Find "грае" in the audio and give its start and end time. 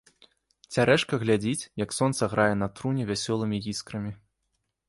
2.33-2.49